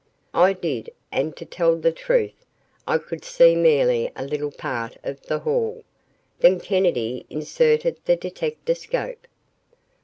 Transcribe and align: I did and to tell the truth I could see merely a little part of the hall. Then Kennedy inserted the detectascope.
I 0.33 0.53
did 0.53 0.89
and 1.11 1.37
to 1.37 1.45
tell 1.45 1.75
the 1.75 1.91
truth 1.91 2.33
I 2.87 2.97
could 2.97 3.23
see 3.23 3.55
merely 3.55 4.11
a 4.15 4.23
little 4.25 4.49
part 4.49 4.97
of 5.03 5.21
the 5.27 5.37
hall. 5.37 5.83
Then 6.39 6.59
Kennedy 6.59 7.27
inserted 7.29 7.97
the 8.05 8.15
detectascope. 8.17 9.27